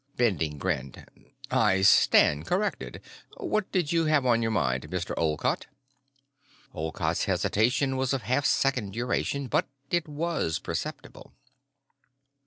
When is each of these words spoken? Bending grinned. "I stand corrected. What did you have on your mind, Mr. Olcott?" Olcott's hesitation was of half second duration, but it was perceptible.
Bending 0.17 0.57
grinned. 0.57 1.05
"I 1.51 1.83
stand 1.83 2.47
corrected. 2.47 3.03
What 3.37 3.71
did 3.71 3.91
you 3.91 4.05
have 4.05 4.25
on 4.25 4.41
your 4.41 4.49
mind, 4.49 4.89
Mr. 4.89 5.13
Olcott?" 5.15 5.67
Olcott's 6.73 7.25
hesitation 7.25 7.95
was 7.97 8.11
of 8.11 8.23
half 8.23 8.47
second 8.47 8.93
duration, 8.93 9.45
but 9.45 9.67
it 9.91 10.07
was 10.09 10.57
perceptible. 10.57 11.33